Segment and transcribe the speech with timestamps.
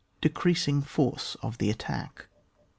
[0.21, 2.25] DECREASING FORCE OF THE ATTACK.